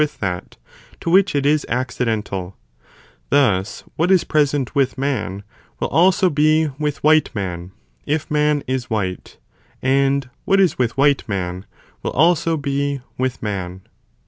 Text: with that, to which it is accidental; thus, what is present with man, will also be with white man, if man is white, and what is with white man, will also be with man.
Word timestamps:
with 0.03 0.17
that, 0.17 0.57
to 0.99 1.11
which 1.11 1.35
it 1.35 1.45
is 1.45 1.63
accidental; 1.69 2.57
thus, 3.29 3.83
what 3.97 4.09
is 4.09 4.23
present 4.23 4.73
with 4.73 4.97
man, 4.97 5.43
will 5.79 5.89
also 5.89 6.27
be 6.27 6.69
with 6.79 7.03
white 7.03 7.29
man, 7.35 7.71
if 8.07 8.31
man 8.31 8.63
is 8.65 8.89
white, 8.89 9.37
and 9.79 10.27
what 10.43 10.59
is 10.59 10.75
with 10.79 10.97
white 10.97 11.23
man, 11.29 11.67
will 12.01 12.09
also 12.13 12.57
be 12.57 12.99
with 13.19 13.43
man. 13.43 13.81